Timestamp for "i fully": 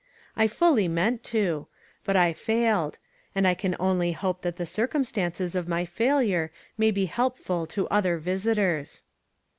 0.35-0.87